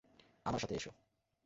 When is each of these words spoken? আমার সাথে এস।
আমার 0.45 0.59
সাথে 0.59 0.75
এস। 0.75 0.85